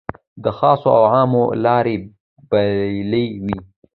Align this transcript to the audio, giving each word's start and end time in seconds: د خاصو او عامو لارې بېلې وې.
د 0.43 0.45
خاصو 0.57 0.87
او 0.97 1.03
عامو 1.13 1.43
لارې 1.65 1.95
بېلې 2.49 3.25
وې. 3.43 3.57